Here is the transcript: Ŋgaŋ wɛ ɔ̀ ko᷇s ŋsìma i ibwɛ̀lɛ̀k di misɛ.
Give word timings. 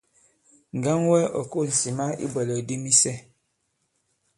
Ŋgaŋ 0.77 0.99
wɛ 1.09 1.19
ɔ̀ 1.39 1.45
ko᷇s 1.51 1.71
ŋsìma 1.75 2.05
i 2.13 2.19
ibwɛ̀lɛ̀k 2.25 2.61
di 2.67 2.75
misɛ. 2.83 3.13